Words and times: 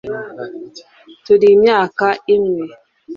turi 1.23 1.45
imyaka 1.55 2.05
imwe 2.35 2.65